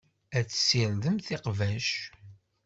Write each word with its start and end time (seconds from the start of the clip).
Ad 0.37 0.45
tessirdemt 0.47 1.27
iqbac. 1.35 1.89